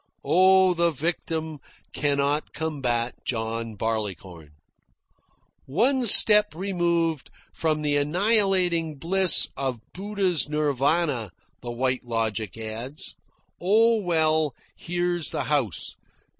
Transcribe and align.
Oh, 0.25 0.73
the 0.73 0.89
victim 0.89 1.59
cannot 1.93 2.53
combat 2.53 3.23
John 3.23 3.75
Barleycorn! 3.75 4.53
"One 5.67 6.07
step 6.07 6.55
removed 6.55 7.29
from 7.53 7.83
the 7.83 7.97
annihilating 7.97 8.95
bliss 8.95 9.47
of 9.55 9.79
Buddha's 9.93 10.49
Nirvana," 10.49 11.29
the 11.61 11.71
White 11.71 12.03
Logic 12.03 12.57
adds. 12.57 13.13
"Oh 13.61 13.97
well, 13.97 14.55
here's 14.75 15.29
the 15.29 15.43
house. 15.43 15.93